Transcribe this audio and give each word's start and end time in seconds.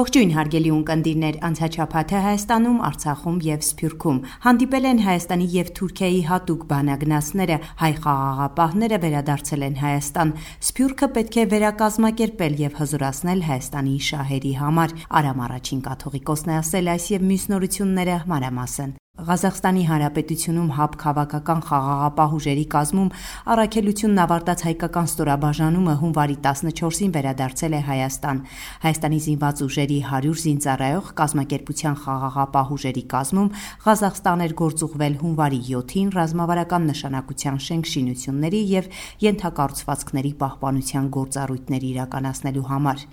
Ողջույն 0.00 0.30
հարգելի 0.32 0.70
ունկնդիրներ, 0.72 1.36
անցաչափաթը 1.44 2.20
Հայաստանում, 2.24 2.76
Արցախում 2.88 3.40
եւ 3.44 3.64
Սփյուռքում 3.66 4.20
հանդիպել 4.44 4.86
են 4.90 5.02
Հայաստանի 5.04 5.48
եւ 5.54 5.72
Թուրքիայի 5.76 6.22
հատուկ 6.30 6.62
բանագնացները, 6.70 7.58
հայ 7.82 7.90
խաղաղապահները 8.06 9.00
վերադարձել 9.04 9.66
են 9.68 9.76
Հայաստան։ 9.82 10.32
Սփյուռքը 10.70 11.10
պետք 11.18 11.36
է 11.36 11.44
վերակազմակերպել 11.52 12.56
եւ 12.64 12.80
հզորացնել 12.80 13.44
Հայաստանի 13.50 13.94
շահերի 14.08 14.54
համար։ 14.62 14.96
Արամ 15.20 15.44
առաջին 15.50 15.84
կաթողիկոսն 15.90 16.48
է 16.48 16.58
ասել 16.64 16.90
այս 16.96 17.12
եւ 17.18 17.28
մյուս 17.28 17.46
նորությունները 17.52 18.18
մանրամասն։ 18.30 18.96
Ղազախստանի 19.20 19.82
Հանրապետությունում 19.90 20.68
ՀԱԲ 20.74 20.96
քաղաքական 21.02 21.60
խաղաղապահ 21.68 22.30
ուժերի 22.36 22.64
կազմում 22.74 23.10
առաքելությունն 23.52 24.20
ավարտած 24.24 24.60
հայկական 24.66 25.06
ստորաբաժանումը 25.10 25.94
հունվարի 26.02 26.36
14-ին 26.46 27.12
վերադարձել 27.16 27.74
է 27.76 27.80
Հայաստան։ 27.90 28.38
Հայաստանի 28.84 29.18
զինված 29.26 29.56
ուժերի 29.66 29.98
100 30.10 30.32
զինծառայող 30.44 31.10
կազմակերպության 31.20 31.96
խաղաղապահ 32.04 32.72
ուժերի 32.76 33.04
կազմում 33.14 33.50
Ղազախստան 33.84 34.44
էր 34.46 34.54
գործուղվել 34.60 35.14
հունվարի 35.20 35.60
7-ին 35.68 36.08
ռազմավարական 36.16 36.82
նշանակության 36.90 37.60
շենք-շինությունների 37.66 38.62
եւ 38.72 38.88
ենթակառուցվածքների 39.26 40.32
պահպանության 40.40 41.10
գործառույթներ 41.18 41.82
իրականացնելու 41.92 42.68
համար։ 42.72 43.04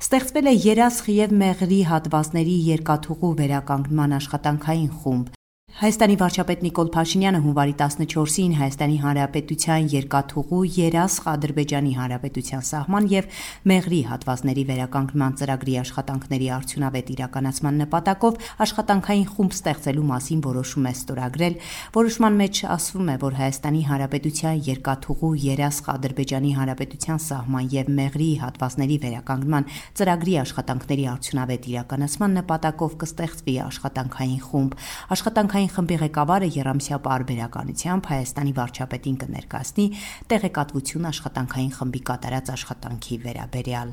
Ստեղծվել 0.00 0.46
է 0.50 0.54
Երասխ 0.70 1.12
եւ 1.20 1.36
Մեղրի 1.44 1.82
հատվածների 1.92 2.56
երկաթուղու 2.70 3.34
վերականգնման 3.44 4.16
աշխատանքային 4.20 4.90
խումբ։ 5.04 5.36
Հայաստանի 5.78 6.16
վարչապետ 6.20 6.62
Նիկոլ 6.66 6.88
Փաշինյանը 6.92 7.38
հունվարի 7.40 7.74
14-ին 7.80 8.54
Հայաստանի 8.58 8.96
Հանրապետության 9.00 9.84
երկաթուղու 9.92 10.62
Երասխ 10.76 11.28
Ադրբեջանի 11.30 11.92
Հանրապետության 11.96 12.64
սահման 12.68 13.06
եւ 13.12 13.38
Մեղրի 13.70 14.00
հատվածների 14.10 14.64
վերականգնման 14.70 15.36
ծրագրի 15.40 15.76
աշխատանքների 15.80 16.48
արդյունավետ 16.56 17.12
իրականացման 17.14 17.80
նպատակով 17.80 18.50
աշխատանքային 18.66 19.30
խումբ 19.30 19.56
ստեղծելու 19.56 20.08
մասին 20.10 20.42
որոշում 20.50 20.84
է 20.90 20.92
ստորագրել։ 21.00 21.54
Որոշման 21.96 22.34
մեջ 22.40 22.60
ասվում 22.76 23.08
է, 23.08 23.16
որ 23.24 23.38
Հայաստանի 23.40 23.82
Հանրապետության 23.88 24.60
երկաթուղու 24.68 25.32
Երասխ 25.46 25.90
Ադրբեջանի 25.94 26.52
Հանրապետության 26.60 27.24
սահման 27.30 27.72
եւ 27.78 27.90
Մեղրի 28.00 28.30
հատվածների 28.44 29.00
վերականգնման 29.06 29.70
ծրագրի 29.96 30.34
աշխատանքների 30.44 31.04
արդյունավետ 31.14 31.70
իրականացման 31.70 32.38
նպատակով 32.40 33.00
կստեղծվի 33.00 33.56
աշխատանքային 33.70 34.44
խումբ։ 34.50 34.78
Աշխատանքային 35.14 35.59
Հանրային 35.60 35.76
խմբի 35.76 35.96
ղեկավարը 36.00 36.46
Երամսյա 36.54 36.98
պարբերականությամբ 37.04 38.06
Հայաստանի 38.10 38.52
վարչապետին 38.56 39.16
կներկայացնի 39.20 39.84
տեղեկատվություն 40.32 41.08
աշխատանքային 41.10 41.74
խմբի 41.76 42.00
կատարած 42.10 42.52
աշխատանքի 42.56 43.18
վերաբերյալ։ 43.28 43.92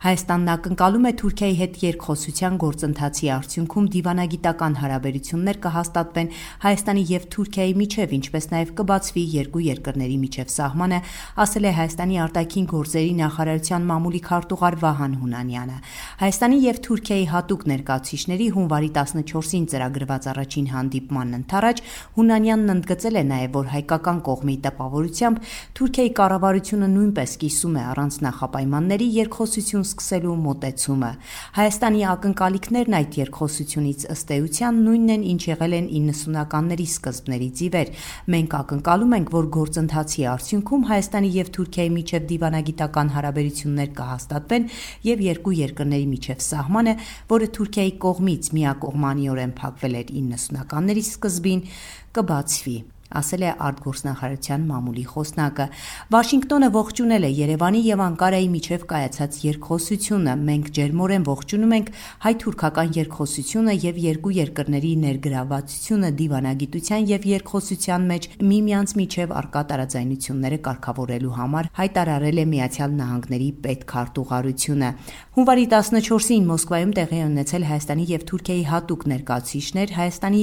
Հայաստանն 0.00 0.50
ակնկալում 0.54 1.06
է 1.06 1.12
Թուրքիայի 1.20 1.56
հետ 1.60 1.74
երկխոսության 1.84 2.54
գործընթացի 2.60 3.26
արդյունքում 3.34 3.88
դիվանագիտական 3.94 4.76
հարաբերություններ 4.80 5.58
կհաստատվեն 5.66 6.30
Հայաստանի 6.64 7.02
եւ 7.10 7.26
Թուրքիայի 7.34 7.74
միջև, 7.80 8.14
ինչպես 8.16 8.48
նաեւ 8.54 8.72
կբացվի 8.80 9.24
երկու 9.34 9.62
երկրների 9.66 10.16
միջև 10.24 10.54
սահմանը, 10.56 11.00
ասել 11.44 11.68
է 11.68 11.72
Հայաստանի 11.80 12.16
արտաքին 12.24 12.66
գործերի 12.70 13.12
նախարարության 13.20 13.84
մամուլի 13.90 14.22
քարտուղար 14.30 14.78
Վահան 14.80 15.14
Հունանյանը։ 15.20 15.76
Հայաստանի 16.20 16.58
եւ 16.64 16.80
Թուրքիայի 16.88 17.26
հատուկ 17.30 17.62
ներկայացուցիչների 17.70 18.48
հունվարի 18.56 18.90
14-ին 18.96 19.68
ծրագրված 19.70 20.30
առաջին 20.30 20.66
հանդիպմանն 20.70 21.38
ընթരാճ 21.40 21.84
Հունանյանն 22.16 22.74
ընդգծել 22.80 23.20
է 23.20 23.24
նաեւ, 23.30 23.52
որ 23.60 23.70
հայկական 23.74 24.18
կողմի 24.30 24.56
տպավորությամբ 24.64 25.52
Թուրքիայի 25.80 26.12
կառավարությունը 26.20 26.88
նույնպես 26.96 27.36
կիսում 27.40 27.76
է 27.80 27.84
առանց 27.90 28.18
նախապայմանների 28.30 29.08
երկխոս 29.20 29.49
երկխոսություն 29.50 29.82
սկսելու 29.82 30.34
մոտեցումը։ 30.44 31.08
Հայաստանի 31.56 32.02
ակնկալիքներն 32.10 32.94
այդ 32.98 33.16
երկխոսությունից 33.18 34.04
ըստ 34.14 34.30
էության 34.36 34.78
նույնն 34.86 35.10
են, 35.14 35.24
ինչ 35.30 35.42
եղել 35.50 35.74
են 35.78 35.88
90-ականների 35.90 36.86
սկզբներից 36.90 37.62
ի 37.66 37.68
վեր։ 37.74 37.90
Մենք 38.34 38.54
ակնկալում 38.60 39.16
ենք, 39.18 39.32
որ 39.34 39.48
գործընթացի 39.58 40.26
արդյունքում 40.30 40.86
Հայաստանի 40.90 41.32
եւ 41.40 41.50
Թուրքիայի 41.58 41.92
միջև 41.98 42.30
դիվանագիտական 42.30 43.12
հարաբերություններ 43.18 43.90
կհաստատվեն 43.98 44.70
եւ 45.10 45.26
երկու 45.26 45.56
երկրների 45.60 46.08
միջև 46.14 46.46
սահմանը, 46.46 46.94
որը 47.34 47.50
Թուրքիայի 47.58 47.94
կողմից 48.06 48.54
միակողմանիորեն 48.60 49.58
փակվել 49.58 50.00
էր 50.04 50.16
90-ականների 50.20 51.06
սկզբին, 51.10 51.68
կբացվի 52.14 52.78
ասել 53.10 53.42
է 53.42 53.50
արտգործնախարարության 53.66 54.66
մամուլի 54.70 55.04
խոսնակը։ 55.10 55.66
Վաշինգտոնը 56.14 56.68
ողջունել 56.76 57.26
է 57.26 57.30
Երևանի 57.40 57.80
եւ 57.90 58.02
Անկարայի 58.06 58.48
միջև 58.54 58.84
կայացած 58.90 59.38
երկխոսությունը։ 59.50 60.34
Մենք 60.50 60.70
ջերմորեն 60.78 61.26
ողջունում 61.30 61.74
ենք 61.80 61.90
հայ-թուրքական 62.24 62.92
երկխոսությունը 63.00 63.74
եւ 63.90 64.00
երկու 64.04 64.34
երկրների 64.40 64.92
ներգրավվածությունը 65.04 66.10
դիվանագիտության 66.20 67.08
եւ 67.10 67.26
երկխոսության 67.30 68.06
մեջ 68.10 68.28
միմյանց 68.50 68.94
միջև 69.00 69.34
արկա 69.40 69.62
տարաձայնությունները 69.70 70.58
կարգավորելու 70.70 71.34
համար 71.40 71.70
հայտարարել 71.80 72.40
է 72.40 72.46
Միացյալ 72.50 72.96
Նահանգների 73.00 73.50
պետքարտուղարությունը։ 73.66 74.90
Հունվարի 75.40 75.66
14-ին 75.74 76.48
Մոսկվայում 76.50 76.94
տեղի 77.00 77.20
ունեցել 77.30 77.66
Հայաստանի 77.70 78.04
եւ 78.10 78.24
Թուրքիայի 78.30 78.64
հատուկ 78.70 79.04
ներկայացուցիչներ 79.10 79.94
Հայաստանի 80.00 80.42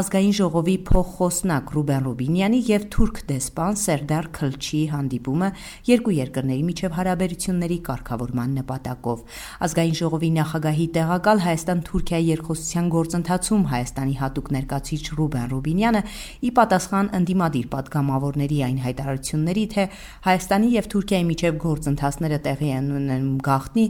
ազգային 0.00 0.34
ժողովի 0.38 0.76
փոխխոսնակ 0.90 1.74
Ռուբեն 1.74 2.03
Ալոբինյանի 2.04 2.58
եւ 2.68 2.82
թուրք 2.92 3.18
դեսպան 3.30 3.76
Սերդար 3.80 4.26
Քլչիի 4.36 4.80
հանդիպումը 4.92 5.46
երկու 5.88 6.12
երկրների 6.14 6.64
միջև 6.68 6.96
հարաբերությունների 6.98 7.78
կարգավորման 7.86 8.50
նպատակով։ 8.58 9.22
Ազգային 9.64 9.96
ժողովի 10.00 10.30
նախագահի 10.36 10.86
տեղակալ 10.98 11.40
Հայաստան-Թուրքիայի 11.44 12.28
երկխոսության 12.28 12.90
գործընթացում 12.94 13.64
Հայաստանի 13.72 14.16
հատուկ 14.20 14.50
ներկայացուցիչ 14.54 15.04
Ռուբեն 15.16 15.48
Ռուբինյանը 15.54 16.02
ի 16.44 16.50
պատասխան 16.60 17.08
ընդդիմադիր 17.24 17.66
падգամավորների 17.72 18.58
այն 18.68 18.78
հայտարարությունների, 18.84 19.64
թե 19.72 19.84
Հայաստանի 20.28 20.68
եւ 20.74 20.90
Թուրքիայի 20.92 21.26
միջև 21.32 21.60
գործընթացները 21.64 22.38
տեղի 22.44 22.70
են 22.84 22.90
ունենում 23.00 23.38
գախտնի, 23.48 23.86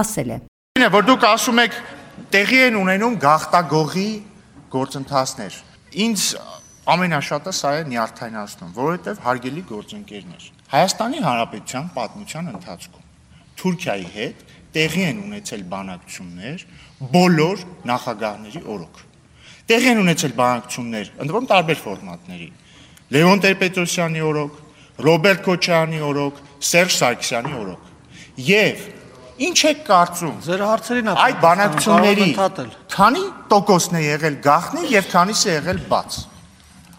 ասել 0.00 0.32
է. 0.32 0.38
Ինը 0.78 0.88
որ 0.94 1.08
դուք 1.12 1.28
ասում 1.28 1.62
եք 1.68 1.80
տեղի 2.32 2.60
են 2.68 2.80
ունենում 2.80 3.18
գախտագողի 3.28 4.10
գործընթացներ։ 4.72 5.60
Ինչ 6.08 6.20
ամենաշատը 6.88 7.52
սա 7.52 7.70
է 7.78 7.82
նյարդայնացնում, 7.92 8.70
որովհետև 8.78 9.18
հարգելի 9.24 9.62
գործընկերներ, 9.68 10.44
Հայաստանի 10.68 11.20
Հանրապետության 11.24 11.90
պատմության 11.96 12.48
ընթացքում 12.54 13.04
Թուրքիայի 13.58 14.08
հետ 14.14 14.42
տեղի 14.78 15.04
են 15.08 15.20
ունեցել 15.24 15.62
բանակցություններ 15.72 16.64
բոլոր 17.12 17.64
նախագահների 17.88 18.62
օրոք։ 18.74 19.02
Տեղի 19.68 19.90
են 19.92 20.00
ունեցել 20.04 20.34
բանակցություններ, 20.38 21.10
ընդ 21.24 21.34
որում 21.34 21.48
տարբեր 21.52 21.80
ֆորմատների։ 21.88 22.48
Լևոն 23.16 23.42
Տեր-Պետրոսյանի 23.44 24.24
օրոք, 24.28 24.56
Ռոբերտ 25.08 25.42
Քոչարյանի 25.48 26.00
օրոք, 26.08 26.40
Սերժ 26.68 26.96
Սարգսյանի 26.98 27.52
օրոք։ 27.58 27.92
Եվ 28.48 28.86
ինչ 29.48 29.58
եք 29.68 29.84
կարծում։ 29.88 30.38
Ձեր 30.48 30.64
հարցերին 30.68 31.12
այդ 31.14 31.38
բանակցությունների 31.44 32.30
քանի 32.94 33.24
տոկոսն 33.52 33.98
է 33.98 34.02
եղել 34.08 34.38
գախնի 34.48 34.82
եւ 34.94 35.08
քանիսը 35.12 35.54
եղել 35.54 35.80
բաց 35.92 36.18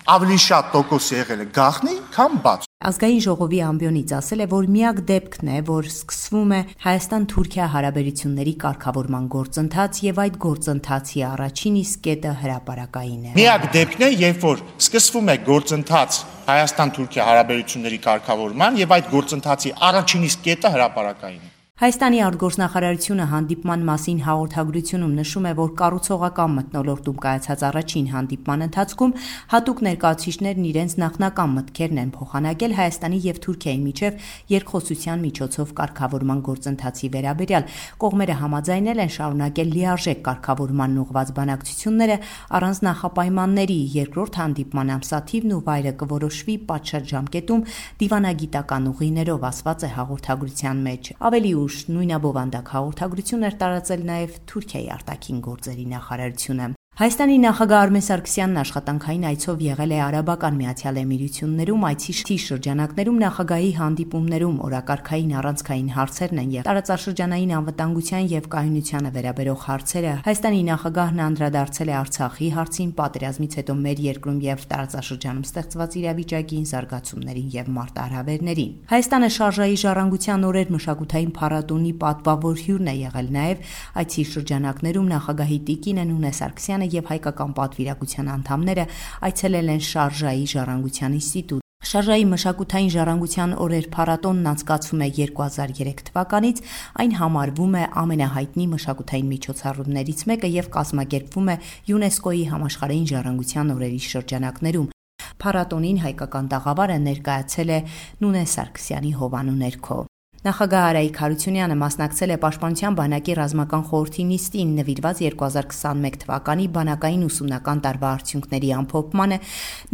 ավելի 0.10 0.38
շատ 0.42 0.70
տոկոս 0.74 1.08
եղել 1.14 1.42
է 1.44 1.46
գախնի, 1.54 1.92
քան 2.16 2.38
բաց։ 2.46 2.64
Ազգային 2.90 3.20
ժողովի 3.26 3.60
ամբիոնից 3.68 4.14
ասել 4.18 4.40
է, 4.42 4.48
որ 4.54 4.70
միակ 4.74 5.02
դեպքն 5.10 5.52
է, 5.54 5.58
որ 5.68 5.90
սկսվում 5.90 6.54
է 6.58 6.62
Հայաստան-Թուրքիա 6.86 7.68
հարաբերությունների 7.74 8.54
կարգավորման 8.64 9.28
գործընթաց 9.36 10.02
եւ 10.08 10.24
այդ 10.24 10.40
գործընթացի 10.48 11.24
առաջին 11.30 11.78
իսկ 11.84 12.02
կետը 12.10 12.34
հրաապարակային 12.42 13.22
է։ 13.30 13.36
Միակ 13.38 13.70
դեպքն 13.78 14.08
է, 14.10 14.12
երբ 14.24 14.42
որ 14.50 14.66
սկսվում 14.80 15.30
է 15.30 15.38
գործընթաց 15.52 16.20
Հայաստան-Թուրքիա 16.50 17.30
հարաբերությունների 17.30 18.04
կարգավորման 18.10 18.84
եւ 18.88 18.98
այդ 18.98 19.14
գործընթացի 19.14 19.78
առաջին 19.94 20.30
իսկ 20.32 20.46
կետը 20.50 20.76
հրաապարակային 20.80 21.46
է։ 21.46 21.59
Հայաստանի 21.80 22.18
արտգործնախարարությունը 22.28 23.26
հանդիպման 23.32 23.84
մասին 23.88 24.18
հաղորդագրությունում 24.26 25.12
նշում 25.16 25.46
է, 25.48 25.52
որ 25.60 25.70
կառուցողական 25.80 26.56
մթնոլորտում 26.56 27.20
կայացած 27.24 27.62
առաջին 27.70 28.10
հանդիպման 28.12 28.66
ընթացքում 28.66 29.14
հատուկ 29.54 29.84
ներկայացուցիչներն 29.88 30.66
իրենց 30.70 30.96
նախնական 31.00 31.54
մտքերն 31.56 32.02
են 32.04 32.12
փոխանակել 32.18 32.76
Հայաստանի 32.80 33.20
եւ 33.30 33.40
Թուրքիայի 33.46 33.80
միջև 33.86 34.28
երկխոսության 34.52 35.24
միջոցով 35.24 35.72
կարգավորման 35.80 36.42
գործընթացի 36.50 37.08
վերաբերյալ։ 37.16 37.64
Կողմերը 38.04 38.36
համաձայնել 38.44 39.00
են 39.00 39.16
շարունակել 39.16 39.74
լիարժեք 39.80 40.20
կարգավորման 40.28 41.00
ուղղված 41.00 41.34
բանակցությունները 41.40 42.20
առանց 42.60 42.84
նախապայմանների։ 42.90 43.80
Երկրորդ 43.96 44.42
հանդիպման 44.44 44.94
ամսաթիվն 45.00 45.56
ու 45.56 45.64
վայրը 45.70 45.96
կորոշվի 46.04 46.60
պատշաճ 46.74 47.10
ժամկետում 47.16 47.66
դիվանագիտական 48.04 48.92
ուղիներով 48.92 49.50
ասված 49.54 49.80
է 49.80 49.94
հաղորդագրության 49.96 50.86
մեջ։ 50.90 51.14
Ավելի 51.30 51.56
ուշ 51.70 51.84
նույնաբովանդակ 51.94 52.70
հաղորդագրություն 52.74 53.46
էր 53.46 53.56
տարածել 53.62 54.06
նաև 54.10 54.38
Թուրքիայի 54.50 54.88
արտաքին 54.96 55.42
գործերի 55.46 55.86
նախարարությունը։ 55.94 56.70
Հայաստանի 57.00 57.36
նախագահ 57.40 57.80
Արմեն 57.80 58.04
Սարգսյանն 58.04 58.60
աշխատանքային 58.60 59.22
այցով 59.30 59.62
եղել 59.64 59.92
է 59.96 60.00
Արաբական 60.04 60.56
Միացյալ 60.60 60.98
Էմիրություններում, 61.00 61.84
այցի 61.90 62.36
շրջանակներում 62.44 63.22
նախագահի 63.24 63.70
հանդիպումներում 63.78 64.58
օրակարգային 64.68 65.32
առանցքային 65.40 65.94
հարցերն 65.96 66.42
են 66.44 66.50
եւ 66.58 66.66
տարածաշրջանային 66.68 67.54
անվտանգության 67.56 68.28
եւ 68.36 68.50
կայունությանը 68.52 69.12
վերաբերող 69.16 69.64
հարցերը։ 69.70 70.12
Հայաստանի 70.28 70.60
նախագահն 70.68 71.24
անդրադարձել 71.24 71.88
է 71.88 71.96
Արցախի 72.04 72.50
հարցին, 72.60 72.92
պատերազմից 73.00 73.58
հետո 73.64 73.78
մեր 73.80 74.04
երկրում 74.10 74.44
եւ 74.44 74.68
տարածաշրջանում 74.76 75.48
ստեղծված 75.48 75.98
իրավիճակին, 76.04 76.68
զարգացումներին 76.68 77.50
եւ 77.56 77.72
մարտահրավերներին։ 77.80 78.76
Հայաստանը 78.92 79.32
շարժայի 79.40 79.80
ժառանգության 79.88 80.46
օրեր 80.50 80.76
մշակութային 80.76 81.34
փառատոնի 81.40 81.94
պատվավոր 82.04 82.60
հյուրն 82.68 82.90
է 82.92 82.96
եղել 83.00 83.34
նաեւ 83.40 83.74
այցի 84.04 84.24
շրջանակներում 84.36 85.10
նախագահի 85.16 85.60
տիկին 85.70 86.04
Նունե 86.10 86.32
Սարգսյանը 86.40 86.89
եւ 86.98 87.10
հայկական 87.14 87.56
պատվիրակության 87.62 88.30
անդամները 88.36 88.86
այցելել 89.30 89.74
են 89.78 89.82
Շարժայի 89.90 90.46
ժառանգության 90.54 91.18
ինստիտուտ։ 91.20 91.66
Շարժայի 91.90 92.26
մշակութային 92.30 92.90
ժառանգության 92.94 93.54
օրեր 93.64 93.86
փառատոնն 93.94 94.50
անցկացվում 94.52 95.04
է 95.06 95.08
2003 95.20 96.04
թվականից, 96.10 96.60
այն 97.02 97.16
համարվում 97.20 97.78
է 97.80 97.84
ամենահայտնի 98.04 98.66
մշակութային 98.74 99.32
միջոցառումներից 99.32 100.26
մեկը 100.34 100.52
եւ 100.60 100.70
կազմակերպվում 100.76 101.50
է 101.50 101.58
ՅՈՒՆԵՍԿՕ-ի 101.88 102.46
համաշխարհային 102.52 103.10
ժառանգության 103.16 103.74
օրերի 103.80 104.04
շրջանակներում։ 104.10 104.94
Փառատոնին 105.40 106.04
հայկական 106.04 106.52
տաղավարը 106.52 107.02
ներկայացել 107.08 107.76
է 107.80 107.82
Նունե 108.20 108.46
Սարգսյանի 108.60 109.18
հովանու 109.24 109.60
ներքո։ 109.64 110.09
Նախագահ 110.40 110.84
Արայիկ 110.88 111.18
Հարությունյանը 111.20 111.76
մասնակցել 111.76 112.32
է 112.32 112.36
Պաշտպանության 112.40 112.96
բանակի 112.96 113.34
ռազմական 113.36 113.82
խորհրդի 113.90 114.24
նիստին 114.30 114.70
նվիրված 114.78 115.18
2021 115.20 116.14
թվականի 116.22 116.68
բանակային 116.78 117.26
ուսումնական 117.28 117.82
տարվա 117.84 118.12
արդյունքների 118.16 118.70
ամփոփմանը։ 118.80 119.38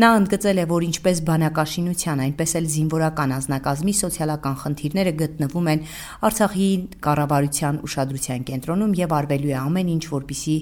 Նա 0.06 0.10
ընդգծել 0.22 0.62
է, 0.62 0.66
որ 0.70 0.86
ինչպես 0.86 1.22
բանակաշինության, 1.26 2.22
այնպես 2.30 2.54
էլ 2.62 2.68
զինվորական 2.76 3.34
անձնակազմի 3.42 3.96
սոցիալական 4.06 4.56
խնդիրները 4.62 5.14
գտնվում 5.26 5.72
են 5.74 5.82
Արցախի 6.30 6.70
կառավարության 7.10 7.82
ուշադրության 7.90 8.46
կենտրոնում 8.46 8.96
եւ 9.02 9.18
արվելու 9.18 9.50
է 9.50 9.58
ամեն 9.66 9.92
ինչ, 9.96 10.04
որպիսի 10.14 10.58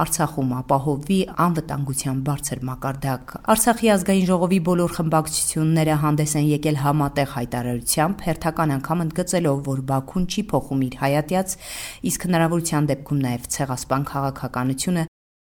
Արցախում 0.00 0.56
ապահովվի 0.64 1.20
անվտանգության 1.44 2.24
բարձր 2.24 2.64
մակարդակ։ 2.72 3.36
Արցախի 3.52 3.92
ազգային 3.96 4.26
ժողովի 4.32 4.60
բոլոր 4.70 4.96
խմբակցությունները 4.96 6.00
հանդես 6.06 6.36
են 6.40 6.46
եկել 6.56 6.82
համատեղ 6.86 7.30
հայտարարությամբ, 7.36 8.26
հերթական 8.26 8.76
անգամ 8.76 9.04
ընդգծել 9.06 9.25
ընդգծելով, 9.26 9.58
որ 9.66 9.80
Բաքուն 9.90 10.26
չի 10.30 10.42
փոխում 10.52 10.84
իր 10.86 10.96
հայատյաց, 11.02 11.56
իսկ 12.06 12.26
հնարավորության 12.30 12.88
դեպքում 12.92 13.22
նաև 13.26 13.50
ցեղասպան 13.56 14.06
քաղաքականությունը 14.14 15.05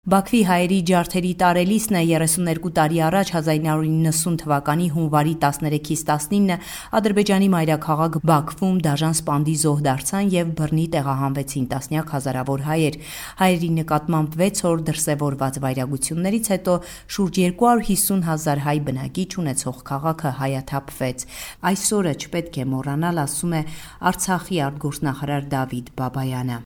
Բաքվի 0.09 0.39
հայերի 0.47 0.77
ջարդերի 0.89 1.31
տարելիսն 1.41 1.97
է 1.99 2.01
32 2.09 2.69
տարի 2.77 2.99
առաջ 3.05 3.31
1990 3.39 4.37
թվականի 4.41 4.85
հունվարի 4.93 5.33
13-ից 5.43 6.03
19-ը 6.07 6.55
Ադրբեջանի 6.99 7.49
մայրաքաղաք 7.53 8.15
Բաքվում 8.31 8.79
դաժան 8.87 9.17
սպանդի 9.19 9.55
զոհ 9.63 9.83
դարձան 9.87 10.31
եւ 10.33 10.53
բռնի 10.61 10.85
տեղահանվեցին 10.95 11.67
տասնյակ 11.73 12.13
հազարավոր 12.15 12.63
հայեր։ 12.69 12.97
Հայերի 13.43 13.69
նկատմամբ 13.75 14.39
6 14.39 14.63
օր 14.71 14.81
դրսևորված 14.89 15.61
վայրագություններից 15.67 16.49
հետո 16.55 16.77
շուրջ 17.19 17.41
250 17.43 18.25
հազար 18.31 18.63
հայ 18.65 18.77
բնակիչ 18.89 19.29
ունեցող 19.43 19.83
քաղաքը 19.91 20.33
հայաթափվեց։ 20.39 21.27
Այսօրը 21.75 22.15
չպետք 22.23 22.63
է 22.63 22.67
մոռանալ, 22.73 23.21
ասում 23.27 23.53
է 23.59 23.61
Արցախի 24.09 24.63
արտգործնախարար 24.71 25.53
Դավիթ 25.53 25.93
Բաբայանը 26.01 26.59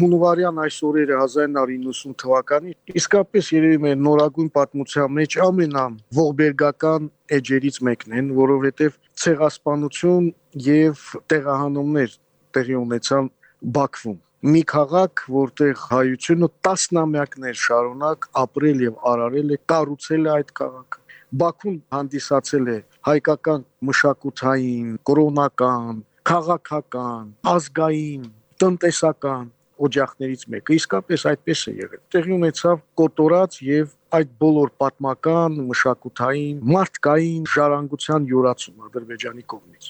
հունվարյան 0.00 0.58
այս 0.62 0.76
օրերը 0.88 1.18
1990 1.24 2.16
թվականի 2.22 2.74
իսկապես 3.00 3.50
երևի 3.56 3.78
մեր 3.84 4.00
նորագույն 4.06 4.50
պատմության 4.56 5.14
մեջ 5.18 5.36
ամենամ 5.46 5.98
ողբերգական 6.18 7.08
էջերից 7.38 7.78
մեկն 7.88 8.16
են, 8.22 8.32
որովհետև 8.40 8.98
ցեղասպանություն 9.22 10.28
եւ 10.72 11.06
տեղահանումներ 11.32 12.18
տեղի 12.56 12.76
ունեցան 12.82 13.32
Բաքվում 13.76 14.20
մի 14.42 14.60
քաղաք, 14.72 15.20
որտեղ 15.30 15.82
հայությունը 15.92 16.46
տասնամյակներ 16.66 17.58
շարունակ 17.62 18.26
ապրել 18.42 18.80
եւ 18.82 18.96
արարել 19.12 19.52
է, 19.54 19.58
կառուցել 19.70 20.26
է 20.26 20.32
այդ 20.32 20.50
քաղաքը։ 20.58 20.98
Բաքուն 21.42 21.76
հանդիսացել 21.94 22.66
է 22.72 22.78
հայկական 23.08 23.62
մշակութային, 23.88 24.88
կրոնական, 25.08 26.02
քաղաքական, 26.32 27.30
ազգային, 27.54 28.26
տնտեսական 28.62 29.46
օջախներից 29.88 30.44
մեկը։ 30.54 30.78
Իսկապես 30.78 31.26
այդպես 31.32 31.62
է 31.72 31.74
եղել։ 31.82 32.02
Տեղի 32.14 32.34
ունեցավ 32.38 32.82
կոտորած 33.02 33.60
եւ 33.68 33.94
այդ 34.18 34.34
բոլոր 34.44 34.74
պատմական, 34.82 35.60
մշակութային, 35.70 36.58
մարդկային 36.72 37.46
ժառանգության 37.54 38.28
յուրացում 38.32 38.90
Ադրբեջանի 38.90 39.48
կողմից։ 39.54 39.88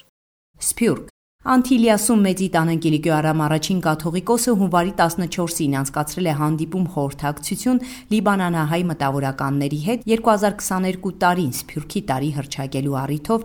Սփյուռք. 0.69 1.11
Անտիլիասում 1.43 2.21
Մեծի 2.23 2.45
տանընկերիկյո 2.53 3.11
Արամ 3.17 3.41
առաջին 3.43 3.79
կաթողիկոսը 3.83 4.51
հունվարի 4.61 4.93
14-ին 4.99 5.73
անցկացրել 5.81 6.29
է 6.31 6.35
հանդիպում 6.39 6.85
խորհրդակցություն 6.93 7.81
Լիբանանահայ 8.13 8.79
մտավորականների 8.93 9.79
հետ 9.87 10.05
2022 10.13 11.11
տարին 11.25 11.51
Սփյուռքի 11.59 12.01
տարի 12.13 12.31
հրճակելու 12.39 12.95
առիթով 13.03 13.43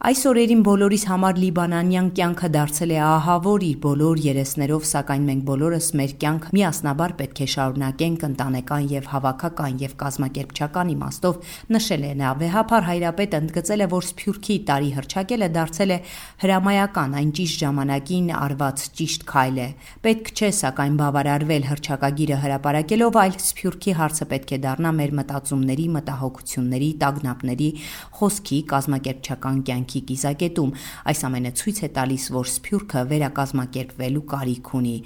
Այս 0.00 0.22
օրերին 0.30 0.60
բոլորիս 0.64 1.02
համար 1.10 1.38
լիբանանյան 1.42 2.06
կյանքը 2.16 2.48
դարձել 2.54 2.92
է 2.94 3.00
ահավոր 3.04 3.64
իր 3.66 3.80
բոլոր 3.84 4.20
երեսներով, 4.24 4.84
սակայն 4.88 5.24
մենք 5.28 5.42
բոլորս 5.50 5.88
մեր 6.00 6.14
կյանք 6.22 6.46
միասնաբար 6.56 7.12
պետք 7.18 7.42
է 7.44 7.48
շարունակենք 7.54 8.24
ընտանեկան 8.30 8.86
եւ 8.94 9.10
հավաքական 9.12 9.76
եւ 9.84 9.92
կազմակերպչական 10.00 10.92
իմաստով 10.94 11.52
նշել 11.76 12.06
է 12.08 12.12
նա։ 12.16 12.30
Վեհապար 12.40 12.86
հայրապետը 12.88 13.40
ընդգծել 13.44 13.84
է, 13.84 13.88
որ 13.92 14.08
Սփյուռքի 14.08 14.56
տարի 14.72 14.90
հրճակելը 14.96 15.50
դարձել 15.60 15.92
է 15.92 16.00
հրամայական, 16.48 17.18
այն 17.20 17.34
ճիշտ 17.36 17.60
ժամանակին 17.60 18.32
արված 18.40 18.86
ճիշտ 18.96 19.28
քայլ 19.28 19.60
է։ 19.60 19.68
Պետք 20.00 20.32
չէ 20.32 20.50
սակայն 20.64 20.96
բավարարվել 21.04 21.68
հրճակագիրը 21.74 22.40
հրապարակելով, 22.40 23.20
այլ 23.20 23.38
Սփյուռքի 23.50 23.96
հարցը 24.00 24.30
պետք 24.32 24.56
է 24.56 24.60
դառնա 24.64 24.96
մեր 24.96 25.14
մտածումների, 25.20 25.86
մտահոգությունների, 26.00 26.90
տագնապների, 27.04 27.70
խոսքի, 28.16 28.64
կազմակերպչական 28.70 29.62
կյանքի 29.68 29.89
կյանքի 29.90 30.00
կիզակետում։ 30.10 30.70
Այս 31.10 31.20
ամենը 31.26 31.50
ցույց 31.58 31.78
է 31.80 31.88
տալիս, 31.96 32.24
որ 32.34 32.46
Սփյուռքը 32.50 33.02
վերակազմակերպվելու 33.10 34.24
կարիք 34.30 34.70
ունի։ 34.78 34.96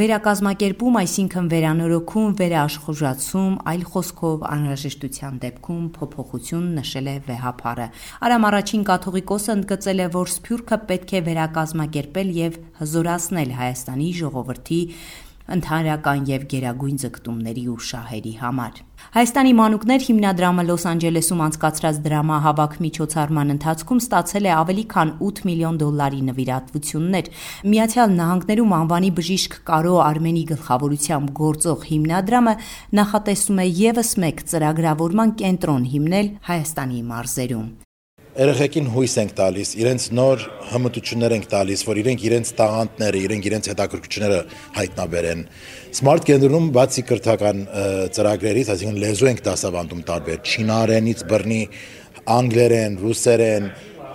Վերակազմակերպում, 0.00 0.98
այսինքն 1.00 1.46
վերանորոգում, 1.50 2.34
վերաաշխուժացում, 2.40 3.54
այլ 3.70 3.82
խոսքով 3.90 4.44
անհրաժեշտության 4.50 5.40
դեպքում 5.44 5.84
փոփոխություն 5.96 6.68
նշել 6.80 7.10
է 7.10 7.16
վեհապարը։ 7.26 7.88
Արամ 8.30 8.46
առաջին 8.50 8.84
կաթողիկոսը 8.90 9.56
ընդգծել 9.60 10.00
է, 10.00 10.06
որ 10.14 10.30
Սփյուռքը 10.36 10.78
պետք 10.90 11.10
է 11.10 11.24
վերակազմակերպել 11.30 12.30
եւ 12.40 12.60
հզորացնել 12.80 13.58
Հայաստանի 13.60 14.10
ժողովրդի 14.20 14.80
ընդհանրական 15.56 16.22
եւ 16.30 16.44
գերագույն 16.52 17.00
ձգտումների 17.02 17.64
ու 17.72 17.80
շահերի 17.88 18.32
համար։ 18.40 18.78
Հայաստանի 19.16 19.52
մանուկներ 19.60 20.04
հիմնադրամը 20.06 20.64
Լոս 20.68 20.84
Անջելեսում 20.90 21.42
անցկացրած 21.46 22.00
դրամահավաք 22.06 22.74
միջոցառման 22.84 23.52
ընթացքում 23.56 24.02
ստացել 24.04 24.48
է 24.50 24.52
ավելի 24.60 24.84
քան 24.94 25.12
8 25.30 25.42
միլիոն 25.50 25.80
դոլարի 25.82 26.22
նվիրատվություններ։ 26.30 27.30
Միացյալ 27.74 28.16
Նահանգներում 28.20 28.74
անվանի 28.80 29.12
բժիշկ 29.20 29.60
Կարո 29.70 29.98
Արմենի 30.06 30.46
գլխավորությամբ 30.54 31.36
գործող 31.42 31.86
հիմնադրամը 31.90 32.56
նախատեսում 33.02 33.62
է 33.66 33.70
եւս 33.84 34.16
մեկ 34.24 34.42
ծրագրավորման 34.54 35.38
կենտրոն 35.44 35.86
հիմնել 35.94 36.34
Հայաստանի 36.50 37.06
մարզերում 37.10 37.70
երեխեքին 38.38 38.88
հույս 38.94 39.14
ենք 39.20 39.32
տալիս, 39.38 39.70
իրենց 39.80 40.04
նոր 40.14 40.42
հմտություններ 40.70 41.32
ենք 41.34 41.46
տալիս, 41.50 41.80
որ 41.88 42.00
իրենք 42.02 42.24
իրենց 42.28 42.52
տաղանդները, 42.60 43.22
իրենք 43.26 43.48
իրենց 43.50 43.68
հետաքրքրությունները 43.70 44.38
հայտնաբերեն։ 44.76 45.42
Smart 45.98 46.28
կենտրոնում 46.30 46.68
բացի 46.76 47.04
կրթական 47.10 47.64
ծրագրերից, 48.14 48.70
այսինքն 48.76 49.02
լեզու 49.02 49.30
ենք 49.30 49.42
դասավանդում 49.50 50.04
տարբեր 50.10 50.38
չինարենից 50.46 51.26
բռնի 51.30 51.60
անգլերեն, 52.38 52.96
ռուսերեն, 53.02 53.68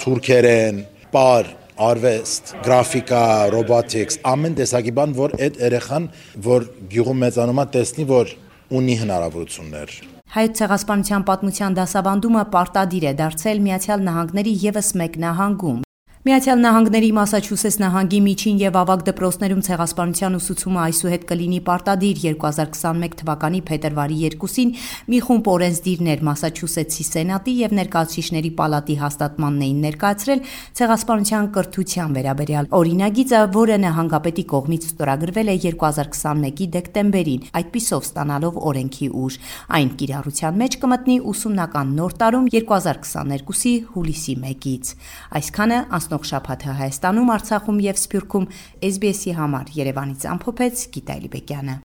թուրքերեն, 0.05 0.81
պար, 1.11 1.53
արվեստ, 1.85 2.55
գրաֆիկա, 2.63 3.23
ռոբոտիկս, 3.51 4.19
ամեն 4.31 4.57
տեսակի 4.61 4.95
բան, 4.95 5.19
որ 5.19 5.37
այդ 5.43 5.61
երեխան, 5.65 6.09
որ 6.47 6.71
գյուղում 6.95 7.23
մեծանում 7.27 7.63
է, 7.65 7.69
տեսնի, 7.75 8.09
որ 8.15 8.35
ունի 8.79 8.99
հնարավորություններ 9.03 10.14
Հայոց 10.35 10.57
ցեղասպանության 10.59 11.23
պատմության 11.29 11.77
դասավանդումը 11.77 12.41
պարտադիր 12.57 13.07
է 13.07 13.15
դարձել 13.23 13.63
Միացյալ 13.69 14.05
Նահանգների 14.09 14.55
եւս 14.65 14.93
մեկ 14.99 15.19
նահանգում։ 15.23 15.84
Միացյալ 16.25 16.57
Նահանգների 16.63 17.09
Մասաչուսեթս 17.13 17.75
նահանգի 17.83 18.19
միջին 18.25 18.55
եւ 18.57 18.77
ավագ 18.79 19.01
դպրոցներում 19.05 19.59
ցեղասպանության 19.65 20.37
ուսուցումը 20.39 20.79
այսուհետ 20.81 21.25
կլինի 21.29 21.59
պարտադիր 21.67 22.21
2021 22.23 23.17
թվականի 23.19 23.59
փետրվարի 23.67 24.17
2-ին 24.33 24.71
մի 25.13 25.19
խումբ 25.27 25.49
օրենսդիրներ 25.53 26.23
Մասաչուսեթսի 26.25 27.05
Սենատի 27.05 27.53
եւ 27.59 27.75
Ներկայացուցիչների 27.77 28.51
պալատի 28.57 28.95
հաստատմանն 29.03 29.61
էին 29.67 29.85
ներկայացրել 29.85 30.41
ցեղասպանության 30.81 31.51
կրթության 31.53 32.17
վերաբերյալ 32.17 32.69
օրինագիծը, 32.73 33.43
որը 33.53 33.77
նահանգապետի 33.85 34.45
կողմից 34.49 34.89
ստորագրվել 34.89 35.53
է 35.53 35.57
2021-ի 35.61 36.69
դեկտեմբերին, 36.73 37.45
այդպիսով 37.61 38.09
ստանալով 38.09 38.59
օրենքի 38.73 39.11
ուժ։ 39.21 39.39
Այն 39.77 39.93
կիրառության 40.01 40.59
մեջ 40.65 40.79
կմտնի 40.81 41.21
ուսումնական 41.35 41.95
նոր 42.01 42.17
տարում 42.25 42.49
2022-ի 42.55 43.75
հուլիսի 43.93 44.37
1-ից։ 44.41 44.93
Այսքանը 45.35 45.79
անցնող 46.15 46.27
շաբաթը 46.29 46.75
Հայաստանում, 46.79 47.31
Արցախում 47.35 47.81
եւ 47.83 47.99
Սփյուռքում. 47.99 48.47
SBS-ի 48.87 49.35
համար 49.35 49.73
Երևանից 49.75 50.29
ամփոփեց 50.31 50.87
Գիտալի 50.95 51.35
Բեկյանը։ 51.35 51.84